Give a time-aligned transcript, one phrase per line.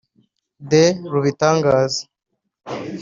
[0.71, 2.01] de rubitangaza